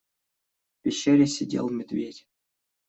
[0.79, 2.27] В пещере сидел медведь.